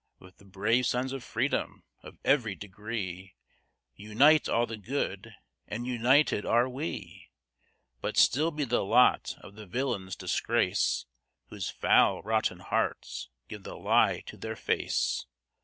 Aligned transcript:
With 0.17 0.37
the 0.37 0.45
brave 0.45 0.87
sons 0.87 1.13
of 1.13 1.23
Freedom, 1.23 1.83
of 2.01 2.17
every 2.25 2.55
degree, 2.55 3.35
Unite 3.93 4.49
all 4.49 4.65
the 4.65 4.75
good 4.75 5.35
and 5.67 5.85
united 5.85 6.43
are 6.43 6.67
we: 6.67 7.29
But 8.01 8.17
still 8.17 8.49
be 8.49 8.63
the 8.63 8.83
lot 8.83 9.35
of 9.41 9.53
the 9.53 9.67
villains 9.67 10.15
disgrace, 10.15 11.05
Whose 11.49 11.69
foul, 11.69 12.23
rotten 12.23 12.61
hearts 12.61 13.29
give 13.47 13.61
the 13.61 13.75
lie 13.75 14.21
to 14.21 14.37
their 14.37 14.55
face. 14.55 15.27